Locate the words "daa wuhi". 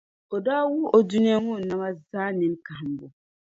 0.45-0.87